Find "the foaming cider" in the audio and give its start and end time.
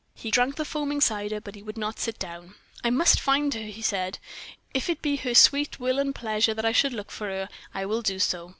0.55-1.39